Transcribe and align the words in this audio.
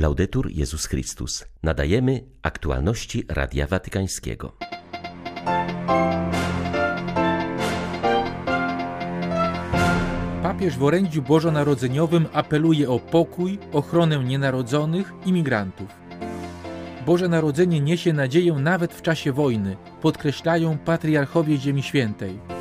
Laudetur 0.00 0.50
Jezus 0.50 0.86
Chrystus. 0.86 1.44
Nadajemy 1.62 2.24
aktualności 2.42 3.24
Radia 3.28 3.66
Watykańskiego. 3.66 4.56
Papież 10.42 10.76
w 10.76 10.82
orędziu 10.82 11.22
bożonarodzeniowym 11.22 12.26
apeluje 12.32 12.90
o 12.90 12.98
pokój, 12.98 13.58
ochronę 13.72 14.24
nienarodzonych 14.24 15.12
i 15.26 15.32
migrantów. 15.32 15.88
Boże 17.06 17.28
Narodzenie 17.28 17.80
niesie 17.80 18.12
nadzieję 18.12 18.52
nawet 18.52 18.94
w 18.94 19.02
czasie 19.02 19.32
wojny, 19.32 19.76
podkreślają 20.02 20.78
patriarchowie 20.78 21.56
Ziemi 21.56 21.82
Świętej. 21.82 22.59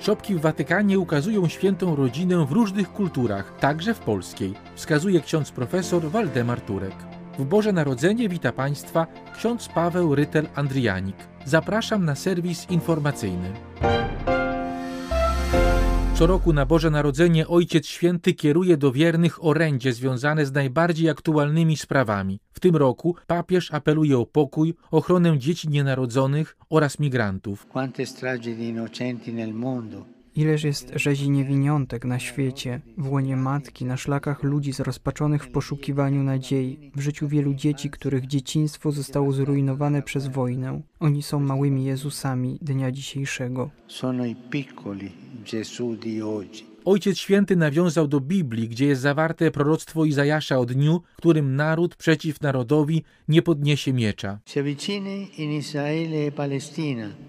Szopki 0.00 0.34
w 0.34 0.40
Watykanie 0.40 0.98
ukazują 0.98 1.48
świętą 1.48 1.96
rodzinę 1.96 2.46
w 2.46 2.52
różnych 2.52 2.92
kulturach, 2.92 3.54
także 3.60 3.94
w 3.94 3.98
polskiej, 3.98 4.54
wskazuje 4.74 5.20
ksiądz 5.20 5.50
profesor 5.50 6.10
Waldemar 6.10 6.60
Turek. 6.60 6.94
W 7.38 7.44
Boże 7.44 7.72
Narodzenie 7.72 8.28
wita 8.28 8.52
Państwa 8.52 9.06
ksiądz 9.36 9.68
Paweł 9.68 10.14
Rytel-Andrianik. 10.14 11.16
Zapraszam 11.44 12.04
na 12.04 12.14
serwis 12.14 12.70
informacyjny. 12.70 13.52
Co 16.18 16.26
roku 16.26 16.52
na 16.52 16.66
Boże 16.66 16.90
Narodzenie 16.90 17.48
Ojciec 17.48 17.86
Święty 17.86 18.34
kieruje 18.34 18.76
do 18.76 18.92
wiernych 18.92 19.44
orędzie 19.44 19.92
związane 19.92 20.46
z 20.46 20.52
najbardziej 20.52 21.10
aktualnymi 21.10 21.76
sprawami. 21.76 22.40
W 22.52 22.60
tym 22.60 22.76
roku 22.76 23.16
papież 23.26 23.74
apeluje 23.74 24.18
o 24.18 24.26
pokój, 24.26 24.74
ochronę 24.90 25.38
dzieci 25.38 25.68
nienarodzonych 25.68 26.56
oraz 26.70 26.98
migrantów. 26.98 27.66
Quante 27.66 28.06
stragi 28.06 28.54
di 28.54 28.68
innocenti 28.68 29.32
nel 29.32 29.54
mondo. 29.54 30.17
Ileż 30.38 30.64
jest 30.64 30.92
rzezi 30.94 31.30
niewiniątek 31.30 32.04
na 32.04 32.18
świecie, 32.18 32.80
w 32.98 33.10
łonie 33.10 33.36
matki, 33.36 33.84
na 33.84 33.96
szlakach 33.96 34.42
ludzi 34.42 34.72
zrozpaczonych 34.72 35.44
w 35.44 35.50
poszukiwaniu 35.50 36.22
nadziei, 36.22 36.90
w 36.96 37.00
życiu 37.00 37.28
wielu 37.28 37.54
dzieci, 37.54 37.90
których 37.90 38.26
dzieciństwo 38.26 38.92
zostało 38.92 39.32
zrujnowane 39.32 40.02
przez 40.02 40.26
wojnę. 40.26 40.80
Oni 41.00 41.22
są 41.22 41.40
małymi 41.40 41.84
Jezusami 41.84 42.58
dnia 42.62 42.92
dzisiejszego. 42.92 43.70
Sono 43.88 44.26
i 44.26 44.36
piccoli 44.50 45.12
Gesù 45.44 45.96
di 45.96 46.22
oggi. 46.22 46.67
Ojciec 46.88 47.18
Święty 47.18 47.56
nawiązał 47.56 48.08
do 48.08 48.20
Biblii, 48.20 48.68
gdzie 48.68 48.86
jest 48.86 49.02
zawarte 49.02 49.50
proroctwo 49.50 50.04
Izajasza 50.04 50.58
o 50.58 50.66
dniu, 50.66 51.02
którym 51.16 51.56
naród 51.56 51.96
przeciw 51.96 52.40
narodowi 52.40 53.04
nie 53.28 53.42
podniesie 53.42 53.92
miecza. 53.92 54.38
E. 54.56 54.62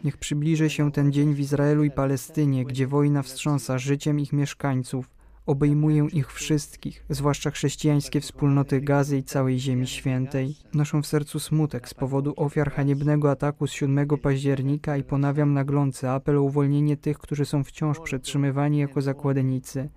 Niech 0.03 0.17
przybliży 0.17 0.69
się 0.69 0.91
ten 0.91 1.11
dzień 1.11 1.33
w 1.33 1.39
Izraelu 1.39 1.83
i 1.83 1.91
Palestynie, 1.91 2.65
gdzie 2.65 2.87
wojna 2.87 3.23
wstrząsa 3.23 3.77
życiem 3.77 4.19
ich 4.19 4.33
mieszkańców, 4.33 5.18
obejmuje 5.49 6.07
ich 6.13 6.33
wszystkich, 6.33 7.05
zwłaszcza 7.09 7.51
chrześcijańskie 7.51 8.21
wspólnoty 8.21 8.81
Gazy 8.81 9.17
i 9.17 9.23
całej 9.23 9.59
Ziemi 9.59 9.87
Świętej. 9.87 10.55
Noszę 10.73 11.01
w 11.01 11.07
sercu 11.07 11.39
smutek 11.39 11.89
z 11.89 11.93
powodu 11.93 12.33
ofiar 12.35 12.71
haniebnego 12.71 13.31
ataku 13.31 13.67
z 13.67 13.71
7 13.71 14.07
października 14.07 14.97
i 14.97 15.03
ponawiam 15.03 15.53
naglący 15.53 16.09
apel 16.09 16.37
o 16.37 16.41
uwolnienie 16.41 16.97
tych, 16.97 17.19
którzy 17.19 17.45
są 17.45 17.63
wciąż 17.63 17.99
przetrzymywani 17.99 18.77
jako 18.77 19.01
zakładnicy. 19.01 19.89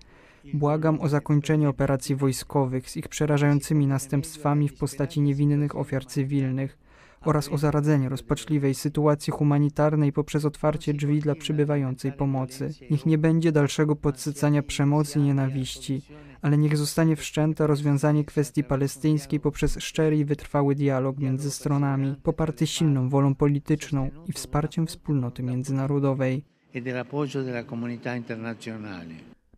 Błagam 0.54 1.00
o 1.00 1.08
zakończenie 1.08 1.68
operacji 1.68 2.16
wojskowych 2.16 2.90
z 2.90 2.96
ich 2.96 3.08
przerażającymi 3.08 3.86
następstwami 3.86 4.68
w 4.68 4.78
postaci 4.78 5.20
niewinnych 5.20 5.76
ofiar 5.76 6.06
cywilnych 6.06 6.78
oraz 7.24 7.52
o 7.52 7.58
zaradzenie 7.58 8.08
rozpaczliwej 8.08 8.74
sytuacji 8.74 9.30
humanitarnej 9.30 10.12
poprzez 10.12 10.44
otwarcie 10.44 10.94
drzwi 10.94 11.20
dla 11.20 11.34
przybywającej 11.34 12.12
pomocy. 12.12 12.70
Niech 12.90 13.06
nie 13.06 13.18
będzie 13.18 13.52
dalszego 13.52 13.96
podsycania 13.96 14.62
przemocy 14.62 15.18
i 15.18 15.22
nienawiści, 15.22 16.02
ale 16.42 16.58
niech 16.58 16.76
zostanie 16.76 17.16
wszczęte 17.16 17.66
rozwiązanie 17.66 18.24
kwestii 18.24 18.64
palestyńskiej 18.64 19.40
poprzez 19.40 19.78
szczery 19.80 20.16
i 20.16 20.24
wytrwały 20.24 20.74
dialog 20.74 21.18
między 21.18 21.50
stronami, 21.50 22.14
poparty 22.22 22.66
silną 22.66 23.08
wolą 23.08 23.34
polityczną 23.34 24.10
i 24.28 24.32
wsparciem 24.32 24.86
wspólnoty 24.86 25.42
międzynarodowej. 25.42 26.44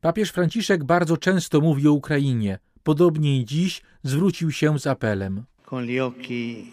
Papież 0.01 0.31
Franciszek 0.31 0.85
bardzo 0.85 1.17
często 1.17 1.61
mówi 1.61 1.89
o 1.89 1.93
Ukrainie. 1.93 2.59
Podobnie 2.83 3.41
i 3.41 3.45
dziś 3.45 3.83
zwrócił 4.03 4.51
się 4.51 4.79
z 4.79 4.87
apelem. 4.87 5.45
Con 5.71 5.87
gli 5.87 6.01
occhi 6.01 6.67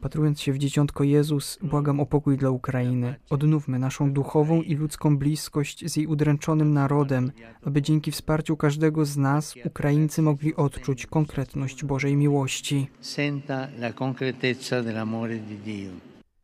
Patrując 0.00 0.40
się 0.40 0.52
w 0.52 0.58
dzieciątko 0.58 1.04
Jezus, 1.04 1.58
błagam 1.62 2.00
o 2.00 2.06
pokój 2.06 2.36
dla 2.36 2.50
Ukrainy. 2.50 3.14
Odnówmy 3.30 3.78
naszą 3.78 4.12
duchową 4.12 4.62
i 4.62 4.74
ludzką 4.74 5.18
bliskość 5.18 5.90
z 5.90 5.96
jej 5.96 6.06
udręczonym 6.06 6.72
narodem, 6.72 7.32
aby 7.62 7.82
dzięki 7.82 8.10
wsparciu 8.10 8.56
każdego 8.56 9.04
z 9.04 9.16
nas 9.16 9.54
Ukraińcy 9.64 10.22
mogli 10.22 10.54
odczuć 10.54 11.06
konkretność 11.06 11.84
Bożej 11.84 12.16
miłości. 12.16 12.88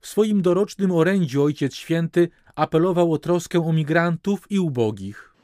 W 0.00 0.06
swoim 0.06 0.42
dorocznym 0.42 0.90
orędziu 0.90 1.42
Ojciec 1.42 1.74
Święty 1.74 2.28
apelował 2.54 3.12
o 3.12 3.18
troskę 3.18 3.66
o 3.66 3.72
migrantów 3.72 4.46
i 4.50 4.58
ubogich. 4.58 5.34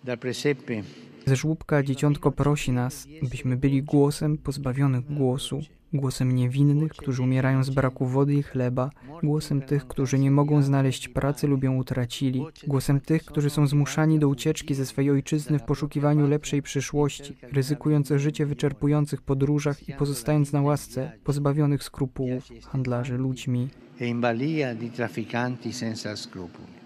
Ze 1.27 1.37
żłóbka 1.37 1.83
dzieciątko 1.83 2.33
prosi 2.33 2.73
nas, 2.73 3.07
byśmy 3.31 3.57
byli 3.57 3.83
głosem 3.83 4.39
pozbawionych 4.39 5.15
głosu, 5.15 5.61
głosem 5.93 6.35
niewinnych, 6.35 6.93
którzy 6.93 7.23
umierają 7.23 7.65
z 7.65 7.71
braku 7.71 8.07
wody 8.07 8.35
i 8.35 8.43
chleba, 8.43 8.91
głosem 9.23 9.63
tych, 9.63 9.87
którzy 9.87 10.19
nie 10.19 10.31
mogą 10.31 10.63
znaleźć 10.63 11.09
pracy 11.09 11.47
lub 11.47 11.65
ją 11.65 11.77
utracili, 11.77 12.47
głosem 12.67 13.01
tych, 13.01 13.25
którzy 13.25 13.51
są 13.51 13.67
zmuszani 13.67 14.19
do 14.19 14.29
ucieczki 14.29 14.75
ze 14.75 14.87
swej 14.87 15.11
ojczyzny 15.11 15.59
w 15.59 15.63
poszukiwaniu 15.63 16.27
lepszej 16.27 16.63
przyszłości, 16.63 17.37
ryzykując 17.53 18.13
życie 18.17 18.47
w 18.47 18.49
wyczerpujących 18.49 19.23
podróżach 19.23 19.89
i 19.89 19.93
pozostając 19.93 20.53
na 20.53 20.63
łasce 20.63 21.13
pozbawionych 21.25 21.83
skrupułów 21.83 22.49
handlarzy 22.67 23.19
ludźmi. 23.19 23.69
e 24.01 24.07
in 24.07 24.21
balia 24.21 24.75
di 24.75 24.91
trafficanti 24.91 25.73
senza 25.73 26.17
scrupoli. 26.17 26.79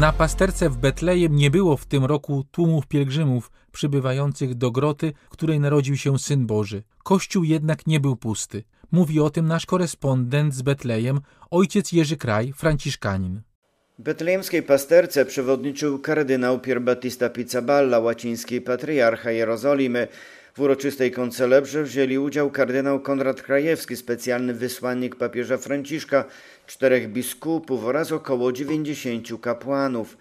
Na 0.00 0.12
pasterce 0.12 0.70
w 0.70 0.76
Betlejem 0.76 1.36
nie 1.36 1.50
było 1.50 1.76
w 1.76 1.86
tym 1.86 2.04
roku 2.04 2.44
tłumów 2.50 2.86
pielgrzymów 2.86 3.50
przybywających 3.72 4.54
do 4.54 4.70
groty, 4.70 5.12
w 5.26 5.28
której 5.28 5.60
narodził 5.60 5.96
się 5.96 6.18
Syn 6.18 6.46
Boży. 6.46 6.82
Kościół 7.04 7.44
jednak 7.44 7.86
nie 7.86 8.00
był 8.00 8.16
pusty. 8.16 8.64
Mówi 8.92 9.20
o 9.20 9.30
tym 9.30 9.46
nasz 9.46 9.66
korespondent 9.66 10.54
z 10.54 10.62
Betlejem, 10.62 11.20
ojciec 11.50 11.92
Jerzy 11.92 12.16
Kraj, 12.16 12.52
franciszkanin. 12.52 13.40
Betlejemskiej 13.98 14.62
pasterce 14.62 15.24
przewodniczył 15.24 15.98
kardynał 15.98 16.60
Pier 16.60 16.80
Battista 16.82 17.28
Pizzaballa, 17.28 17.98
łaciński 17.98 18.60
patriarcha 18.60 19.30
Jerozolimy. 19.30 20.08
W 20.56 20.60
uroczystej 20.60 21.10
koncelebrze 21.10 21.82
wzięli 21.82 22.18
udział 22.18 22.50
kardynał 22.50 23.00
Konrad 23.00 23.42
Krajewski, 23.42 23.96
specjalny 23.96 24.54
wysłannik 24.54 25.16
papieża 25.16 25.56
Franciszka, 25.56 26.24
czterech 26.66 27.08
biskupów 27.12 27.84
oraz 27.84 28.12
około 28.12 28.52
90 28.52 29.40
kapłanów. 29.40 30.16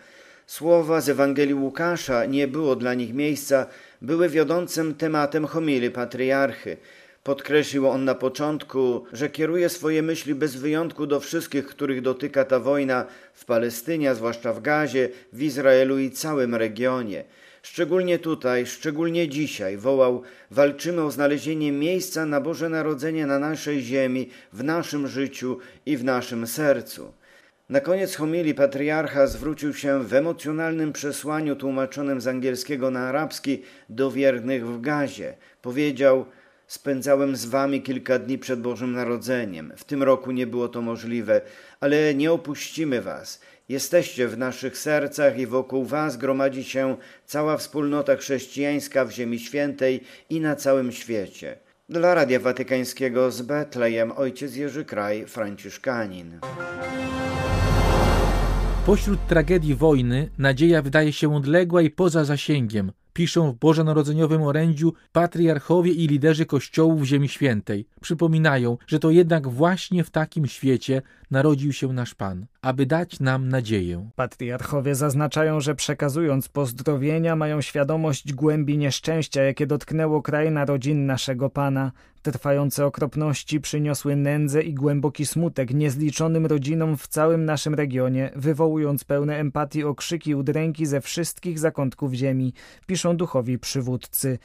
Słowa 0.48 1.02
z 1.02 1.10
Ewangelii 1.10 1.54
Łukasza 1.54 2.26
nie 2.26 2.48
było 2.48 2.76
dla 2.76 2.94
nich 2.94 3.14
miejsca, 3.14 3.66
były 4.02 4.30
wiodącym 4.30 4.96
tematem 4.96 5.46
homilii 5.46 5.92
patriarchy. 5.92 6.78
Podkreślił 7.24 7.88
on 7.88 8.06
na 8.06 8.16
początku, 8.16 9.06
że 9.14 9.30
kieruje 9.30 9.70
swoje 9.70 10.02
myśli 10.02 10.36
bez 10.36 10.56
wyjątku 10.56 11.08
do 11.08 11.20
wszystkich, 11.20 11.68
których 11.68 12.02
dotyka 12.02 12.46
ta 12.46 12.60
wojna 12.60 13.06
w 13.34 13.46
Palestynie, 13.46 14.16
zwłaszcza 14.16 14.54
w 14.54 14.62
Gazie, 14.62 15.10
w 15.34 15.42
Izraelu 15.42 16.00
i 16.00 16.12
całym 16.12 16.56
regionie. 16.56 17.24
Szczególnie 17.66 18.20
tutaj, 18.20 18.66
szczególnie 18.66 19.30
dzisiaj 19.30 19.78
wołał: 19.78 20.22
walczymy 20.52 21.04
o 21.04 21.12
znalezienie 21.12 21.72
miejsca 21.72 22.26
na 22.26 22.42
Boże 22.42 22.70
Narodzenie 22.70 23.26
na 23.26 23.40
naszej 23.40 23.82
ziemi, 23.82 24.30
w 24.54 24.64
naszym 24.64 25.08
życiu 25.08 25.58
i 25.86 25.98
w 25.98 26.04
naszym 26.04 26.48
sercu. 26.48 27.14
Na 27.70 27.80
koniec 27.80 28.16
homilii 28.16 28.54
patriarcha 28.54 29.28
zwrócił 29.28 29.74
się 29.74 30.04
w 30.04 30.14
emocjonalnym 30.14 30.94
przesłaniu 30.94 31.56
tłumaczonym 31.56 32.22
z 32.22 32.28
angielskiego 32.28 32.92
na 32.92 33.00
arabski 33.10 33.62
do 33.90 34.12
wiernych 34.12 34.68
w 34.68 34.82
Gazie. 34.82 35.34
Powiedział: 35.62 36.26
Spędzałem 36.68 37.36
z 37.36 37.46
wami 37.46 37.82
kilka 37.82 38.20
dni 38.20 38.38
przed 38.38 38.62
Bożym 38.62 38.92
Narodzeniem. 38.92 39.74
W 39.78 39.84
tym 39.84 40.04
roku 40.04 40.32
nie 40.32 40.48
było 40.48 40.68
to 40.68 40.82
możliwe, 40.82 41.42
ale 41.80 42.16
nie 42.16 42.32
opuścimy 42.32 43.02
was. 43.02 43.42
Jesteście 43.70 44.28
w 44.28 44.38
naszych 44.38 44.78
sercach 44.78 45.40
i 45.40 45.48
wokół 45.48 45.86
was 45.86 46.18
gromadzi 46.18 46.64
się 46.64 46.98
cała 47.26 47.58
wspólnota 47.58 48.16
chrześcijańska 48.16 49.06
w 49.06 49.12
Ziemi 49.12 49.40
Świętej 49.40 50.02
i 50.30 50.40
na 50.40 50.56
całym 50.56 50.92
świecie. 50.92 51.58
Dla 51.90 52.16
Radia 52.16 52.40
Watykańskiego 52.40 53.32
z 53.32 53.42
Betlejem 53.42 54.12
ojciec 54.12 54.56
Jerzy 54.56 54.86
Kraj, 54.86 55.26
Franciszkanin. 55.28 56.40
Pośród 58.86 59.28
tragedii 59.28 59.76
wojny 59.76 60.30
nadzieja 60.38 60.82
wydaje 60.82 61.14
się 61.14 61.36
odległa 61.36 61.82
i 61.82 61.90
poza 61.90 62.26
zasięgiem. 62.26 62.92
Piszą 63.16 63.52
w 63.52 63.56
bożonarodzeniowym 63.56 64.42
orędziu 64.42 64.94
patriarchowie 65.12 65.92
i 65.92 66.08
liderzy 66.08 66.46
kościołów 66.46 67.04
Ziemi 67.04 67.30
Świętej. 67.30 67.88
Przypominają, 68.02 68.78
że 68.88 69.00
to 69.00 69.12
jednak 69.12 69.48
właśnie 69.48 70.04
w 70.04 70.10
takim 70.10 70.48
świecie 70.48 71.02
narodził 71.36 71.74
się 71.74 71.94
nasz 71.94 72.16
Pan, 72.16 72.46
aby 72.62 72.86
dać 72.86 73.20
nam 73.20 73.50
nadzieję. 73.50 74.10
Patriarchowie 74.16 74.96
zaznaczają, 74.96 75.60
że 75.60 75.76
przekazując 75.76 76.50
pozdrowienia 76.50 77.36
mają 77.36 77.62
świadomość 77.62 78.34
głębi 78.34 78.78
nieszczęścia, 78.78 79.42
jakie 79.44 79.68
dotknęło 79.68 80.22
kraj 80.22 80.52
narodzin 80.52 81.06
naszego 81.06 81.50
Pana. 81.50 81.92
Trwające 82.22 82.86
okropności 82.86 83.62
przyniosły 83.62 84.16
nędzę 84.16 84.62
i 84.62 84.74
głęboki 84.74 85.26
smutek 85.26 85.74
niezliczonym 85.74 86.46
rodzinom 86.46 86.98
w 86.98 87.08
całym 87.08 87.46
naszym 87.46 87.74
regionie, 87.74 88.32
wywołując 88.36 89.04
pełne 89.04 89.38
empatii 89.38 89.84
okrzyki 89.84 90.36
udręki 90.36 90.86
ze 90.86 91.02
wszystkich 91.02 91.60
zakątków 91.60 92.14
ziemi, 92.14 92.54
piszą 92.88 93.18
duchowi 93.18 93.60
przywódcy. 93.60 94.40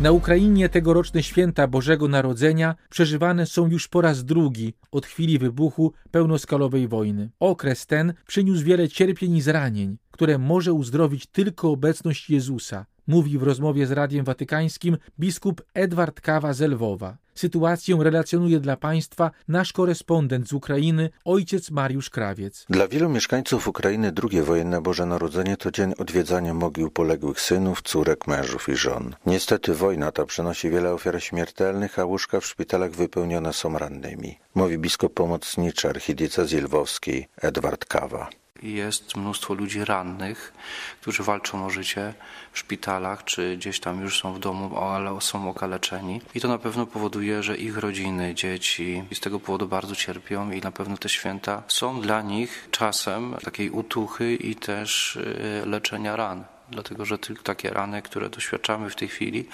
Na 0.00 0.12
Ukrainie 0.12 0.68
tegoroczne 0.68 1.22
święta 1.22 1.66
Bożego 1.66 2.08
Narodzenia 2.08 2.74
przeżywane 2.90 3.46
są 3.46 3.68
już 3.68 3.88
po 3.88 4.00
raz 4.00 4.24
drugi 4.24 4.74
od 4.92 5.06
chwili 5.06 5.38
wybuchu 5.38 5.92
pełnoskalowej 6.10 6.88
wojny. 6.88 7.30
Okres 7.40 7.86
ten 7.86 8.14
przyniósł 8.26 8.64
wiele 8.64 8.88
cierpień 8.88 9.36
i 9.36 9.40
zranień, 9.40 9.96
które 10.10 10.38
może 10.38 10.72
uzdrowić 10.72 11.26
tylko 11.26 11.70
obecność 11.70 12.30
Jezusa, 12.30 12.86
mówi 13.06 13.38
w 13.38 13.42
rozmowie 13.42 13.86
z 13.86 13.90
Radiem 13.90 14.24
Watykańskim 14.24 14.96
biskup 15.20 15.62
Edward 15.74 16.20
Kawa 16.20 16.52
z 16.52 16.60
Lwowa. 16.60 17.16
Sytuację 17.38 17.98
relacjonuje 18.00 18.60
dla 18.60 18.76
Państwa 18.76 19.30
nasz 19.48 19.72
korespondent 19.72 20.48
z 20.48 20.52
Ukrainy, 20.52 21.10
ojciec 21.24 21.70
Mariusz 21.70 22.10
Krawiec. 22.10 22.66
Dla 22.70 22.88
wielu 22.88 23.08
mieszkańców 23.08 23.68
Ukrainy 23.68 24.12
drugie 24.12 24.42
wojenne 24.42 24.80
Boże 24.80 25.06
Narodzenie 25.06 25.56
to 25.56 25.70
dzień 25.70 25.92
odwiedzania 25.98 26.54
mogił 26.54 26.90
poległych 26.90 27.40
synów, 27.40 27.82
córek, 27.82 28.26
mężów 28.26 28.68
i 28.68 28.76
żon. 28.76 29.14
Niestety 29.26 29.74
wojna 29.74 30.12
ta 30.12 30.24
przynosi 30.26 30.70
wiele 30.70 30.92
ofiar 30.92 31.22
śmiertelnych, 31.22 31.98
a 31.98 32.04
łóżka 32.04 32.40
w 32.40 32.46
szpitalach 32.46 32.90
wypełnione 32.90 33.52
są 33.52 33.78
rannymi. 33.78 34.38
Mówi 34.54 34.78
biskup 34.78 35.14
pomocniczy 35.14 35.88
archidiecezji 35.88 36.60
lwowskiej 36.60 37.28
Edward 37.36 37.84
Kawa. 37.84 38.28
Jest 38.62 39.16
mnóstwo 39.16 39.54
ludzi 39.54 39.84
rannych, 39.84 40.52
którzy 41.00 41.22
walczą 41.22 41.66
o 41.66 41.70
życie 41.70 42.14
w 42.52 42.58
szpitalach, 42.58 43.24
czy 43.24 43.56
gdzieś 43.56 43.80
tam 43.80 44.00
już 44.00 44.20
są 44.20 44.34
w 44.34 44.38
domu, 44.38 44.78
ale 44.78 45.20
są 45.20 45.50
okaleczeni. 45.50 46.20
I 46.34 46.40
to 46.40 46.48
na 46.48 46.58
pewno 46.58 46.86
powoduje, 46.86 47.42
że 47.42 47.56
ich 47.56 47.78
rodziny, 47.78 48.34
dzieci 48.34 49.04
z 49.12 49.20
tego 49.20 49.40
powodu 49.40 49.68
bardzo 49.68 49.94
cierpią 49.94 50.50
i 50.50 50.60
na 50.60 50.70
pewno 50.70 50.96
te 50.96 51.08
święta 51.08 51.62
są 51.68 52.00
dla 52.00 52.22
nich 52.22 52.68
czasem 52.70 53.36
takiej 53.44 53.70
utuchy 53.70 54.34
i 54.34 54.54
też 54.54 55.16
y, 55.16 55.62
leczenia 55.66 56.16
ran 56.16 56.44
dlatego 56.70 57.04
że 57.04 57.18
tylko 57.18 57.42
takie 57.42 57.70
rany, 57.70 58.02
które 58.02 58.30
doświadczamy 58.30 58.90
w 58.90 58.96
tej 58.96 59.08
chwili, 59.08 59.48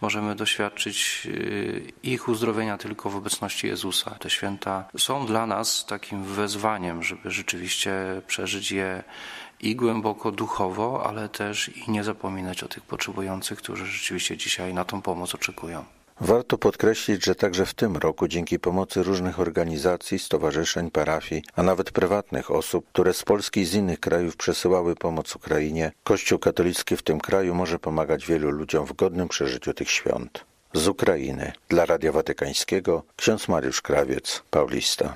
możemy 0.00 0.34
doświadczyć 0.34 1.22
y, 1.26 1.92
ich 2.02 2.28
uzdrowienia 2.28 2.78
tylko 2.78 3.10
w 3.10 3.16
obecności 3.16 3.66
Jezusa. 3.66 4.10
Te 4.10 4.30
święta 4.30 4.84
są 4.98 5.26
dla 5.26 5.46
nas 5.46 5.86
takim 5.86 6.24
wezwaniem, 6.24 7.02
żeby 7.02 7.30
rzeczywiście 7.30 7.92
przeżyć 8.26 8.72
je 8.72 9.02
i 9.60 9.76
głęboko 9.76 10.32
duchowo, 10.32 11.06
ale 11.06 11.28
też 11.28 11.68
i 11.68 11.90
nie 11.90 12.04
zapominać 12.04 12.62
o 12.62 12.68
tych 12.68 12.82
potrzebujących, 12.82 13.58
którzy 13.58 13.86
rzeczywiście 13.86 14.36
dzisiaj 14.36 14.74
na 14.74 14.84
tą 14.84 15.02
pomoc 15.02 15.34
oczekują. 15.34 15.84
Warto 16.20 16.58
podkreślić, 16.58 17.24
że 17.24 17.34
także 17.34 17.66
w 17.66 17.74
tym 17.74 17.96
roku 17.96 18.28
dzięki 18.28 18.58
pomocy 18.58 19.02
różnych 19.02 19.40
organizacji, 19.40 20.18
stowarzyszeń, 20.18 20.90
parafii, 20.90 21.42
a 21.56 21.62
nawet 21.62 21.90
prywatnych 21.90 22.50
osób, 22.50 22.86
które 22.92 23.14
z 23.14 23.22
Polski 23.22 23.60
i 23.60 23.66
z 23.66 23.74
innych 23.74 24.00
krajów 24.00 24.36
przesyłały 24.36 24.94
pomoc 24.94 25.36
Ukrainie, 25.36 25.92
Kościół 26.04 26.38
katolicki 26.38 26.96
w 26.96 27.02
tym 27.02 27.20
kraju 27.20 27.54
może 27.54 27.78
pomagać 27.78 28.26
wielu 28.26 28.50
ludziom 28.50 28.86
w 28.86 28.92
godnym 28.92 29.28
przeżyciu 29.28 29.74
tych 29.74 29.90
świąt. 29.90 30.44
Z 30.74 30.88
Ukrainy 30.88 31.52
dla 31.68 31.86
Radia 31.86 32.12
Watykańskiego 32.12 33.02
ksiądz 33.16 33.48
Mariusz 33.48 33.82
Krawiec, 33.82 34.42
Paulista. 34.50 35.14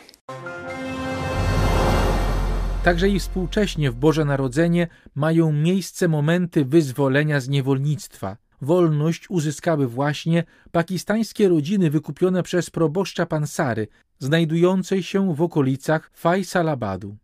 Także 2.84 3.08
i 3.08 3.20
współcześnie 3.20 3.90
w 3.90 3.94
Boże 3.94 4.24
Narodzenie 4.24 4.88
mają 5.14 5.52
miejsce 5.52 6.08
momenty 6.08 6.64
wyzwolenia 6.64 7.40
z 7.40 7.48
niewolnictwa, 7.48 8.36
wolność 8.64 9.30
uzyskały 9.30 9.86
właśnie 9.86 10.44
pakistańskie 10.72 11.48
rodziny 11.48 11.90
wykupione 11.90 12.42
przez 12.42 12.70
proboszcza 12.70 13.26
Pansary, 13.26 13.88
znajdującej 14.18 15.02
się 15.02 15.34
w 15.34 15.42
okolicach 15.42 16.10
Faisalabadu. 16.14 17.16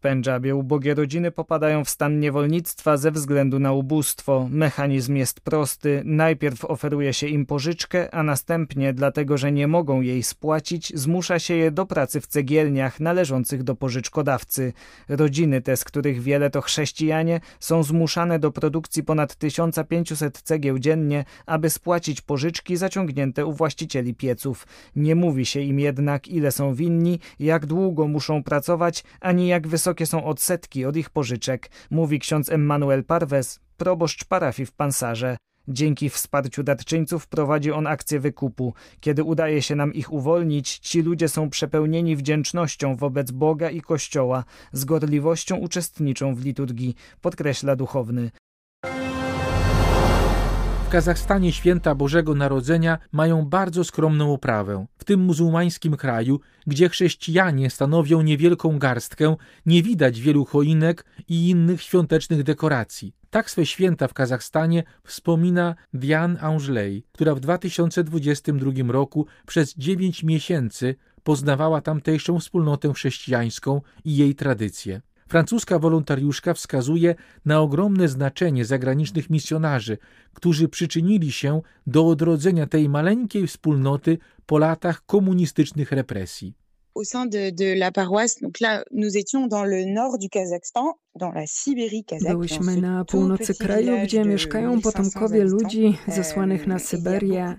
Pendżabie 0.00 0.56
ubogie 0.56 0.94
rodziny 0.94 1.30
popadają 1.30 1.84
w 1.84 1.90
stan 1.90 2.20
niewolnictwa 2.20 2.96
ze 2.96 3.10
względu 3.10 3.58
na 3.58 3.72
ubóstwo. 3.72 4.48
Mechanizm 4.50 5.16
jest 5.16 5.40
prosty. 5.40 6.02
Najpierw 6.04 6.64
oferuje 6.64 7.12
się 7.12 7.26
im 7.26 7.46
pożyczkę, 7.46 8.14
a 8.14 8.22
następnie, 8.22 8.92
dlatego 8.92 9.38
że 9.38 9.52
nie 9.52 9.68
mogą 9.68 10.00
jej 10.00 10.22
spłacić, 10.22 10.92
zmusza 10.94 11.38
się 11.38 11.54
je 11.54 11.70
do 11.70 11.86
pracy 11.86 12.20
w 12.20 12.26
cegielniach 12.26 13.00
należących 13.00 13.62
do 13.62 13.74
pożyczkodawcy. 13.74 14.72
Rodziny 15.08 15.60
te, 15.60 15.76
z 15.76 15.84
których 15.84 16.22
wiele 16.22 16.50
to 16.50 16.60
chrześcijanie, 16.60 17.40
są 17.60 17.82
zmuszane 17.82 18.38
do 18.38 18.52
produkcji 18.52 19.02
ponad 19.02 19.34
1500 19.34 20.42
cegieł 20.42 20.78
dziennie, 20.78 21.24
aby 21.46 21.70
spłacić 21.70 22.20
pożyczki 22.20 22.76
zaciągnięte 22.76 23.46
u 23.46 23.52
właścicieli 23.52 24.14
pieców. 24.14 24.66
Nie 24.96 25.14
mówi 25.14 25.46
się 25.46 25.60
im 25.60 25.80
jednak, 25.80 26.28
ile 26.28 26.52
są 26.52 26.74
winni, 26.74 27.18
jak 27.38 27.66
długo 27.66 28.08
muszą 28.08 28.42
pracować, 28.42 29.04
ani 29.20 29.48
jak 29.48 29.68
wysoko 29.68 29.87
wysokie 29.88 30.06
są 30.06 30.24
odsetki 30.24 30.84
od 30.84 30.96
ich 30.96 31.10
pożyczek, 31.10 31.70
mówi 31.90 32.18
ksiądz 32.18 32.50
Emmanuel 32.50 33.04
Parves, 33.04 33.60
proboszcz 33.76 34.24
parafii 34.24 34.66
w 34.66 34.72
Pansarze. 34.72 35.36
Dzięki 35.68 36.10
wsparciu 36.10 36.62
darczyńców 36.62 37.26
prowadzi 37.26 37.72
on 37.72 37.86
akcję 37.86 38.20
wykupu. 38.20 38.74
Kiedy 39.00 39.24
udaje 39.24 39.62
się 39.62 39.74
nam 39.74 39.94
ich 39.94 40.12
uwolnić, 40.12 40.78
ci 40.78 41.02
ludzie 41.02 41.28
są 41.28 41.50
przepełnieni 41.50 42.16
wdzięcznością 42.16 42.96
wobec 42.96 43.30
Boga 43.30 43.70
i 43.70 43.80
Kościoła, 43.80 44.44
z 44.72 44.84
gorliwością 44.84 45.56
uczestniczą 45.56 46.34
w 46.34 46.44
liturgii, 46.44 46.94
podkreśla 47.20 47.76
duchowny. 47.76 48.30
W 50.88 50.90
Kazachstanie 50.90 51.52
święta 51.52 51.94
Bożego 51.94 52.34
Narodzenia 52.34 52.98
mają 53.12 53.44
bardzo 53.44 53.84
skromną 53.84 54.32
oprawę. 54.32 54.86
W 54.98 55.04
tym 55.04 55.20
muzułmańskim 55.20 55.96
kraju, 55.96 56.40
gdzie 56.66 56.88
chrześcijanie 56.88 57.70
stanowią 57.70 58.22
niewielką 58.22 58.78
garstkę, 58.78 59.36
nie 59.66 59.82
widać 59.82 60.20
wielu 60.20 60.44
choinek 60.44 61.04
i 61.28 61.50
innych 61.50 61.82
świątecznych 61.82 62.42
dekoracji. 62.42 63.14
Tak 63.30 63.50
swe 63.50 63.66
święta 63.66 64.08
w 64.08 64.14
Kazachstanie 64.14 64.84
wspomina 65.04 65.74
Diane 65.94 66.40
Angelej, 66.40 67.04
która 67.12 67.34
w 67.34 67.40
2022 67.40 68.92
roku 68.92 69.26
przez 69.46 69.74
dziewięć 69.74 70.22
miesięcy 70.22 70.94
poznawała 71.22 71.80
tamtejszą 71.80 72.38
wspólnotę 72.38 72.92
chrześcijańską 72.92 73.80
i 74.04 74.16
jej 74.16 74.34
tradycje. 74.34 75.00
Francuska 75.28 75.78
wolontariuszka 75.78 76.54
wskazuje 76.54 77.14
na 77.44 77.60
ogromne 77.60 78.08
znaczenie 78.08 78.64
zagranicznych 78.64 79.30
misjonarzy, 79.30 79.98
którzy 80.34 80.68
przyczynili 80.68 81.32
się 81.32 81.60
do 81.86 82.06
odrodzenia 82.06 82.66
tej 82.66 82.88
maleńkiej 82.88 83.46
wspólnoty 83.46 84.18
po 84.46 84.58
latach 84.58 85.06
komunistycznych 85.06 85.92
represji. 85.92 86.54
Au 86.96 87.04
sein 87.04 87.28
de, 87.30 87.50
de 87.50 87.74
la 87.74 87.92
paroisse, 87.92 88.40
donc 88.42 88.60
là, 88.60 88.82
nous 88.90 89.16
étions 89.16 89.46
dans 89.48 89.64
le 89.64 89.84
nord 89.84 90.18
du 90.18 90.28
Kazakhstan, 90.28 90.94
Byłyśmy 92.28 92.76
na 92.76 93.04
północy 93.04 93.54
kraju, 93.54 93.92
gdzie 94.04 94.24
mieszkają 94.24 94.80
potomkowie 94.80 95.44
ludzi 95.44 95.98
zesłanych 96.08 96.66
na 96.66 96.78
Syberię. 96.78 97.54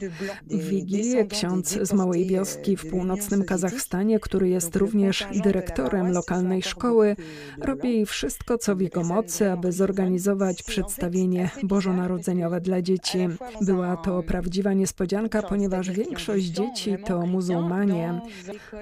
W 0.48 0.70
Wigilię 0.70 1.26
ksiądz 1.26 1.80
z 1.82 1.94
małej 1.94 2.26
wioski 2.26 2.78
w 2.78 2.90
północnym 2.90 3.44
Kazachstanie, 3.44 4.20
który 4.20 4.50
jest 4.50 4.76
również 4.76 5.28
dyrektorem 5.44 6.12
lokalnej 6.12 6.62
szkoły, 6.62 7.16
robi 7.62 8.06
wszystko, 8.06 8.58
co 8.58 8.76
w 8.76 8.82
jego 8.82 9.04
mocy, 9.04 9.52
aby 9.52 9.72
zorganizować 9.72 10.64
przedstawienie 10.64 11.50
bożonarodzeniowe 11.64 12.62
dla 12.62 12.82
dzieci. 12.82 13.20
Była 13.62 13.98
to 13.98 14.24
prawdziwa 14.24 14.74
niespodzianka, 14.74 15.42
ponieważ 15.42 15.92
większość 15.92 16.46
dzieci 16.46 16.98
to 17.06 17.26
muzułmanie. 17.26 18.22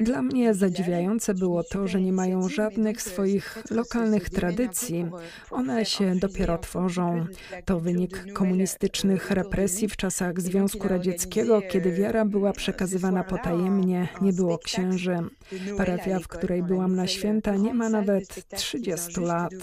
Dla 0.01 0.21
mnie 0.21 0.53
zadziwiające 0.53 1.33
było 1.33 1.63
to, 1.63 1.87
że 1.87 2.01
nie 2.01 2.13
mają 2.13 2.49
żadnych 2.49 3.01
swoich 3.01 3.63
lokalnych 3.71 4.29
tradycji, 4.29 4.66
tradycji. 4.67 5.05
One 5.51 5.85
się 5.85 6.15
dopiero 6.15 6.57
tworzą. 6.57 7.25
To 7.65 7.79
wynik 7.79 8.33
komunistycznych 8.33 9.31
represji 9.31 9.87
w 9.87 9.97
czasach 9.97 10.41
Związku 10.41 10.87
Radzieckiego, 10.87 11.61
kiedy 11.61 11.91
wiara 11.91 12.25
była 12.25 12.53
przekazywana 12.53 13.23
potajemnie, 13.23 14.07
nie 14.21 14.33
było 14.33 14.57
księży. 14.57 15.17
Parafia, 15.77 16.19
w 16.19 16.27
której 16.27 16.63
byłam 16.63 16.95
na 16.95 17.07
święta, 17.07 17.55
nie 17.55 17.73
ma 17.73 17.89
nawet 17.89 18.47
30 18.55 19.21
lat. 19.21 19.53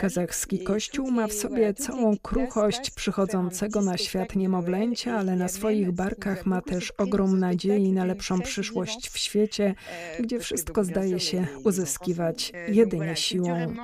Kazachski 0.00 0.64
kościół 0.64 1.10
ma 1.10 1.26
w 1.26 1.32
sobie 1.32 1.74
całą 1.74 2.16
kruchość 2.18 2.90
przychodzącego 2.90 3.82
na 3.82 3.96
świat 3.98 4.36
niemowlęcia, 4.36 5.16
ale 5.16 5.36
na 5.36 5.48
swoich 5.48 5.92
barkach 5.92 6.46
ma 6.46 6.62
też 6.62 6.92
ogrom 6.98 7.38
nadziei 7.38 7.92
na 7.92 8.04
lepszą 8.04 8.40
przyszłość 8.40 9.10
w 9.10 9.18
świecie, 9.18 9.74
gdzie 10.20 10.38
wszystko 10.38 10.84
zdaje 10.84 11.20
się 11.20 11.46
uzyskiwać 11.64 12.52
jedynie 12.68 13.16
siłą. 13.16 13.74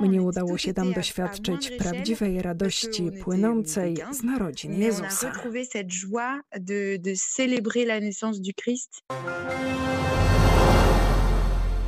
Mnie 0.00 0.22
udało 0.22 0.58
się 0.58 0.74
tam 0.74 0.92
doświadczyć 0.92 1.70
prawdziwej 1.70 2.42
radości 2.42 3.10
płynącej 3.24 3.96
z 4.12 4.22
narodzin 4.22 4.80
Jezusa. 4.80 5.32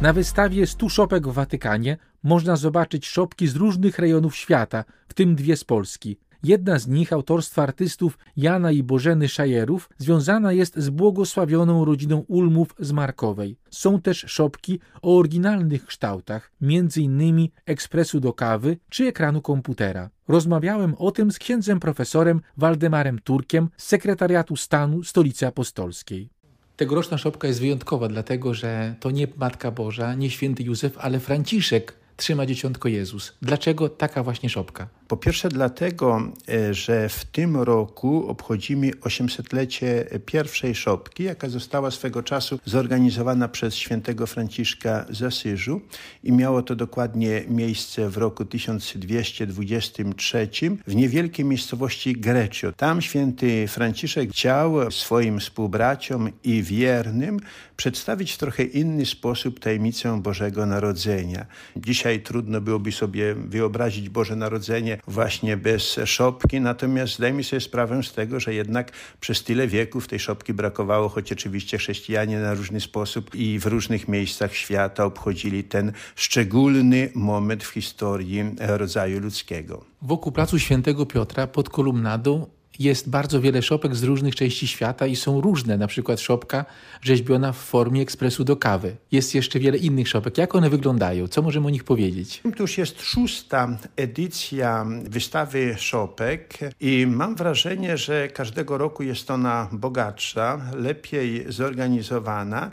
Na 0.00 0.12
wystawie 0.12 0.66
100 0.66 0.88
szopek 0.88 1.28
w 1.28 1.32
Watykanie 1.32 1.96
można 2.22 2.56
zobaczyć 2.56 3.06
szopki 3.06 3.48
z 3.48 3.56
różnych 3.56 3.98
rejonów 3.98 4.36
świata, 4.36 4.84
w 5.08 5.14
tym 5.14 5.36
dwie 5.36 5.56
z 5.56 5.64
Polski. 5.64 6.18
Jedna 6.42 6.78
z 6.78 6.86
nich, 6.86 7.12
autorstwa 7.12 7.62
artystów 7.62 8.18
Jana 8.36 8.72
i 8.72 8.82
Bożeny 8.82 9.28
Szajerów, 9.28 9.90
związana 9.98 10.52
jest 10.52 10.76
z 10.76 10.90
błogosławioną 10.90 11.84
rodziną 11.84 12.24
Ulmów 12.28 12.74
z 12.78 12.92
Markowej. 12.92 13.56
Są 13.70 14.00
też 14.00 14.24
szopki 14.28 14.80
o 15.02 15.18
oryginalnych 15.18 15.86
kształtach, 15.86 16.52
innymi 16.96 17.52
ekspresu 17.66 18.20
do 18.20 18.32
kawy 18.32 18.76
czy 18.88 19.04
ekranu 19.04 19.42
komputera. 19.42 20.10
Rozmawiałem 20.28 20.94
o 20.94 21.10
tym 21.10 21.32
z 21.32 21.38
księdzem 21.38 21.80
profesorem 21.80 22.40
Waldemarem 22.56 23.18
Turkiem 23.18 23.68
z 23.76 23.86
Sekretariatu 23.86 24.56
Stanu 24.56 25.02
Stolicy 25.04 25.46
Apostolskiej. 25.46 26.30
Tegoroczna 26.76 27.18
szopka 27.18 27.48
jest 27.48 27.60
wyjątkowa, 27.60 28.08
dlatego 28.08 28.54
że 28.54 28.94
to 29.00 29.10
nie 29.10 29.26
Matka 29.36 29.70
Boża, 29.70 30.14
nie 30.14 30.30
święty 30.30 30.62
Józef, 30.62 30.98
ale 30.98 31.20
Franciszek 31.20 31.94
trzyma 32.16 32.46
dzieciątko 32.46 32.88
Jezus. 32.88 33.36
Dlaczego 33.42 33.88
taka 33.88 34.22
właśnie 34.22 34.50
szopka? 34.50 34.97
Po 35.08 35.16
pierwsze 35.16 35.48
dlatego, 35.48 36.22
e, 36.48 36.74
że 36.74 37.08
w 37.08 37.24
tym 37.24 37.56
roku 37.56 38.28
obchodzimy 38.28 38.90
800-lecie 38.90 40.06
pierwszej 40.26 40.74
szopki, 40.74 41.22
jaka 41.22 41.48
została 41.48 41.90
swego 41.90 42.22
czasu 42.22 42.58
zorganizowana 42.64 43.48
przez 43.48 43.74
świętego 43.74 44.26
Franciszka 44.26 45.06
z 45.10 45.22
Asyżu 45.22 45.80
i 46.24 46.32
miało 46.32 46.62
to 46.62 46.76
dokładnie 46.76 47.42
miejsce 47.48 48.10
w 48.10 48.16
roku 48.16 48.44
1223 48.44 50.48
w 50.86 50.96
niewielkiej 50.96 51.44
miejscowości 51.44 52.12
Grecio. 52.12 52.72
Tam 52.72 53.02
święty 53.02 53.68
Franciszek 53.68 54.30
chciał 54.30 54.90
swoim 54.90 55.40
współbraciom 55.40 56.28
i 56.44 56.62
wiernym 56.62 57.40
przedstawić 57.76 58.32
w 58.32 58.38
trochę 58.38 58.62
inny 58.62 59.06
sposób 59.06 59.60
tajemnicę 59.60 60.22
Bożego 60.22 60.66
Narodzenia. 60.66 61.46
Dzisiaj 61.76 62.22
trudno 62.22 62.60
byłoby 62.60 62.92
sobie 62.92 63.34
wyobrazić 63.34 64.08
Boże 64.08 64.36
Narodzenie 64.36 64.97
właśnie 65.06 65.56
bez 65.56 66.00
szopki, 66.04 66.60
natomiast 66.60 67.14
zdajmy 67.14 67.44
sobie 67.44 67.60
sprawę 67.60 68.02
z 68.02 68.12
tego, 68.12 68.40
że 68.40 68.54
jednak 68.54 68.92
przez 69.20 69.44
tyle 69.44 69.68
wieków 69.68 70.08
tej 70.08 70.18
szopki 70.18 70.54
brakowało, 70.54 71.08
choć 71.08 71.32
oczywiście 71.32 71.78
chrześcijanie 71.78 72.38
na 72.38 72.54
różny 72.54 72.80
sposób 72.80 73.34
i 73.34 73.58
w 73.58 73.66
różnych 73.66 74.08
miejscach 74.08 74.54
świata 74.54 75.04
obchodzili 75.04 75.64
ten 75.64 75.92
szczególny 76.16 77.10
moment 77.14 77.64
w 77.64 77.68
historii 77.68 78.44
rodzaju 78.58 79.20
ludzkiego. 79.20 79.84
Wokół 80.02 80.32
placu 80.32 80.58
Świętego 80.58 81.06
Piotra 81.06 81.46
pod 81.46 81.70
kolumnadą 81.70 82.46
jest 82.78 83.10
bardzo 83.10 83.40
wiele 83.40 83.62
szopek 83.62 83.94
z 83.94 84.02
różnych 84.02 84.34
części 84.34 84.68
świata 84.68 85.06
i 85.06 85.16
są 85.16 85.40
różne, 85.40 85.76
na 85.76 85.86
przykład 85.86 86.20
szopka 86.20 86.64
rzeźbiona 87.02 87.52
w 87.52 87.56
formie 87.56 88.02
ekspresu 88.02 88.44
do 88.44 88.56
kawy. 88.56 88.96
Jest 89.12 89.34
jeszcze 89.34 89.58
wiele 89.58 89.78
innych 89.78 90.08
szopek. 90.08 90.38
Jak 90.38 90.54
one 90.54 90.70
wyglądają? 90.70 91.28
Co 91.28 91.42
możemy 91.42 91.66
o 91.66 91.70
nich 91.70 91.84
powiedzieć? 91.84 92.42
Już 92.58 92.78
jest 92.78 93.02
szósta 93.02 93.78
edycja 93.96 94.86
wystawy 95.04 95.74
szopek 95.78 96.58
i 96.80 97.06
mam 97.06 97.36
wrażenie, 97.36 97.96
że 97.96 98.28
każdego 98.28 98.78
roku 98.78 99.02
jest 99.02 99.30
ona 99.30 99.68
bogatsza, 99.72 100.60
lepiej 100.76 101.44
zorganizowana 101.48 102.70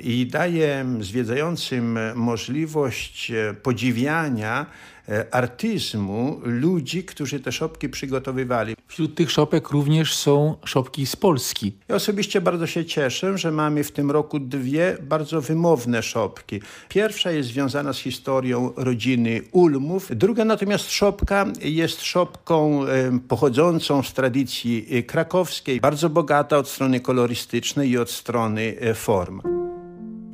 i 0.00 0.26
daje 0.26 0.86
zwiedzającym 1.00 1.98
możliwość 2.14 3.32
podziwiania 3.62 4.66
E, 5.08 5.34
artyzmu 5.34 6.40
ludzi, 6.44 7.04
którzy 7.04 7.40
te 7.40 7.52
szopki 7.52 7.88
przygotowywali. 7.88 8.76
Wśród 8.86 9.14
tych 9.14 9.30
szopek 9.30 9.70
również 9.70 10.14
są 10.14 10.56
szopki 10.64 11.06
z 11.06 11.16
Polski. 11.16 11.72
Ja 11.88 11.94
osobiście 11.94 12.40
bardzo 12.40 12.66
się 12.66 12.84
cieszę, 12.84 13.38
że 13.38 13.52
mamy 13.52 13.84
w 13.84 13.92
tym 13.92 14.10
roku 14.10 14.40
dwie 14.40 14.96
bardzo 15.02 15.40
wymowne 15.40 16.02
szopki. 16.02 16.60
Pierwsza 16.88 17.30
jest 17.30 17.48
związana 17.48 17.92
z 17.92 17.98
historią 17.98 18.72
rodziny 18.76 19.42
Ulmów, 19.52 20.08
druga 20.10 20.44
natomiast 20.44 20.90
szopka 20.90 21.46
jest 21.62 22.02
szopką 22.02 22.86
e, 22.86 23.18
pochodzącą 23.28 24.02
z 24.02 24.12
tradycji 24.12 24.86
e, 24.90 25.02
krakowskiej, 25.02 25.80
bardzo 25.80 26.10
bogata 26.10 26.58
od 26.58 26.68
strony 26.68 27.00
kolorystycznej 27.00 27.90
i 27.90 27.98
od 27.98 28.10
strony 28.10 28.76
form. 28.94 29.55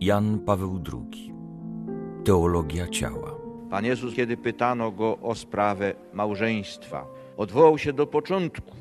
Jan 0.03 0.39
Paweł 0.39 0.81
II 0.93 1.33
Teologia 2.25 2.89
ciała 2.89 3.35
Pan 3.71 3.85
Jezus, 3.85 4.15
kiedy 4.15 4.37
pytano 4.37 4.91
go 4.93 5.19
o 5.19 5.35
sprawę 5.35 5.95
małżeństwa, 6.13 7.07
odwołał 7.37 7.79
się 7.79 7.93
do 7.93 8.07
początku. 8.07 8.77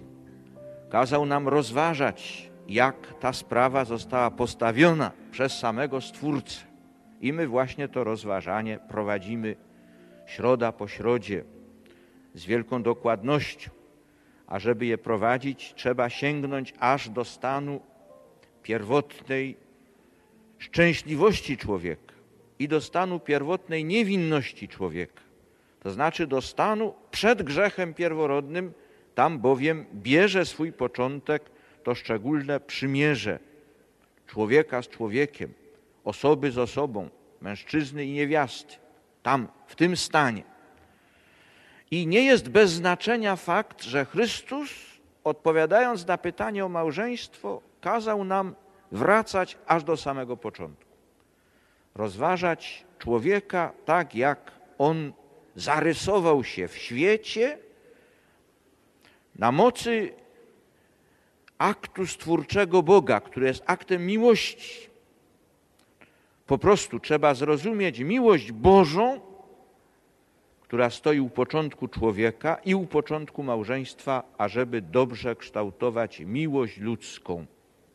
Kazał 0.89 1.25
nam 1.25 1.47
rozważać, 1.47 2.51
jak 2.67 2.95
ta 3.19 3.33
sprawa 3.33 3.85
została 3.85 4.31
postawiona 4.31 5.11
przez 5.31 5.59
samego 5.59 6.01
Stwórcę. 6.01 6.59
I 7.21 7.33
my 7.33 7.47
właśnie 7.47 7.87
to 7.87 8.03
rozważanie 8.03 8.79
prowadzimy 8.89 9.55
środa 10.25 10.71
po 10.71 10.87
środzie 10.87 11.43
z 12.33 12.45
wielką 12.45 12.83
dokładnością. 12.83 13.69
A 14.47 14.59
żeby 14.59 14.85
je 14.85 14.97
prowadzić, 14.97 15.73
trzeba 15.75 16.09
sięgnąć 16.09 16.73
aż 16.79 17.09
do 17.09 17.25
stanu 17.25 17.79
pierwotnej 18.63 19.70
szczęśliwości 20.61 21.57
człowieka 21.57 22.13
i 22.59 22.67
do 22.67 22.81
stanu 22.81 23.19
pierwotnej 23.19 23.85
niewinności 23.85 24.67
człowieka, 24.67 25.21
to 25.83 25.91
znaczy 25.91 26.27
do 26.27 26.41
stanu 26.41 26.93
przed 27.11 27.43
grzechem 27.43 27.93
pierworodnym, 27.93 28.73
tam 29.15 29.39
bowiem 29.39 29.85
bierze 29.93 30.45
swój 30.45 30.73
początek 30.73 31.49
to 31.83 31.95
szczególne 31.95 32.59
przymierze 32.59 33.39
człowieka 34.27 34.81
z 34.81 34.87
człowiekiem, 34.87 35.53
osoby 36.03 36.51
z 36.51 36.57
osobą, 36.57 37.09
mężczyzny 37.41 38.05
i 38.05 38.11
niewiasty, 38.11 38.75
tam, 39.23 39.47
w 39.67 39.75
tym 39.75 39.97
stanie. 39.97 40.43
I 41.91 42.07
nie 42.07 42.23
jest 42.23 42.49
bez 42.49 42.71
znaczenia 42.71 43.35
fakt, 43.35 43.83
że 43.83 44.05
Chrystus, 44.05 44.69
odpowiadając 45.23 46.07
na 46.07 46.17
pytanie 46.17 46.65
o 46.65 46.69
małżeństwo, 46.69 47.61
kazał 47.81 48.23
nam 48.23 48.55
wracać 48.91 49.57
aż 49.67 49.83
do 49.83 49.98
samego 49.98 50.38
początku 50.38 50.91
rozważać 51.95 52.86
człowieka 53.00 53.74
tak, 53.86 54.15
jak 54.15 54.51
on 54.77 55.13
zarysował 55.55 56.43
się 56.43 56.67
w 56.67 56.77
świecie 56.77 57.57
na 59.36 59.51
mocy 59.51 60.13
aktu 61.57 62.07
stwórczego 62.07 62.83
Boga, 62.83 63.19
który 63.19 63.48
jest 63.48 63.63
aktem 63.65 64.05
miłości. 64.05 64.89
Po 66.48 66.57
prostu 66.57 67.00
trzeba 67.00 67.33
zrozumieć 67.33 68.00
miłość 68.00 68.51
Bożą, 68.51 69.19
która 70.62 70.89
stoi 70.89 71.19
u 71.19 71.29
początku 71.29 71.88
człowieka 71.88 72.57
i 72.65 72.75
u 72.75 72.86
początku 72.86 73.43
małżeństwa, 73.43 74.24
ażeby 74.38 74.81
dobrze 74.81 75.36
kształtować 75.36 76.19
miłość 76.19 76.77
ludzką. 76.77 77.45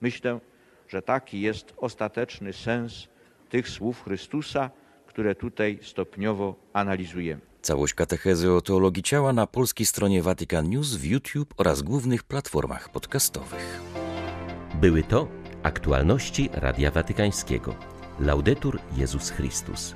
Myślę, 0.00 0.41
że 0.88 1.02
taki 1.02 1.40
jest 1.40 1.75
ostateczny 1.76 2.52
sens 2.52 3.09
tych 3.50 3.69
słów 3.69 4.02
Chrystusa, 4.05 4.71
które 5.07 5.35
tutaj 5.35 5.78
stopniowo 5.83 6.55
analizujemy. 6.73 7.40
Całość 7.62 7.95
katechezy 7.95 8.52
o 8.52 8.61
teologii 8.61 9.02
ciała 9.02 9.33
na 9.33 9.47
polskiej 9.47 9.87
stronie 9.87 10.23
Vatican 10.23 10.69
News 10.69 10.95
w 10.95 11.05
YouTube 11.05 11.55
oraz 11.57 11.83
głównych 11.83 12.25
platformach 12.25 12.88
podcastowych. 12.88 13.81
Były 14.75 15.02
to 15.02 15.28
aktualności 15.62 16.50
Radia 16.52 16.90
Watykańskiego. 16.90 17.75
Laudetur 18.21 18.78
Jezus 18.97 19.31
Chrystus. 19.31 19.95